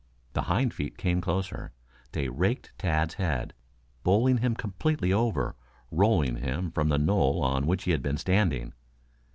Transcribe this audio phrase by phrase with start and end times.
[0.33, 1.73] The hind feet came closer.
[2.13, 3.53] They raked Tad's head,
[4.01, 5.55] bowling him completely over,
[5.91, 8.73] rolling him from the knoll on which he had been standing.